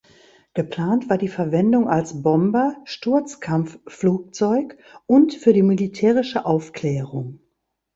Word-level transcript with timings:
Geplant 0.55 1.11
war 1.11 1.19
die 1.19 1.27
Verwendung 1.27 1.87
als 1.87 2.23
Bomber, 2.23 2.75
Sturzkampfflugzeug 2.85 4.75
und 5.05 5.35
für 5.35 5.53
die 5.53 5.61
militärische 5.61 6.43
Aufklärung. 6.43 7.39